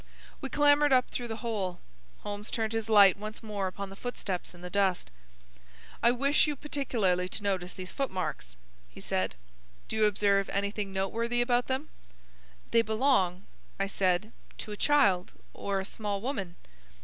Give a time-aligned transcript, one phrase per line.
[0.41, 1.79] We clambered up through the hole.
[2.21, 5.11] Holmes turned his light once more upon the footsteps in the dust.
[6.01, 8.57] "I wish you particularly to notice these footmarks,"
[8.89, 9.35] he said.
[9.87, 11.89] "Do you observe anything noteworthy about them?"
[12.71, 13.45] "They belong,"
[13.79, 16.55] I said, "to a child or a small woman."